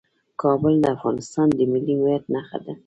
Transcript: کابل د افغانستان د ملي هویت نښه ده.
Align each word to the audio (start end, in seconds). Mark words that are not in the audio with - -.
کابل 0.41 0.73
د 0.81 0.85
افغانستان 0.95 1.47
د 1.57 1.59
ملي 1.71 1.95
هویت 1.99 2.23
نښه 2.33 2.57
ده. 2.65 2.73